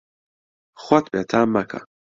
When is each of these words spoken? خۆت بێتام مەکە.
خۆت 0.83 1.05
بێتام 1.13 1.47
مەکە. 1.55 1.79